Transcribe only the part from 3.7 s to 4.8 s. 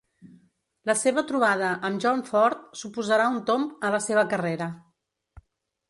a la seva carrera.